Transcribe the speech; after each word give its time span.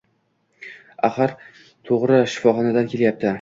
Axir, 1.09 1.33
to‘g‘ri 1.91 2.23
shifoxonadan 2.33 2.91
kelyapti. 2.97 3.29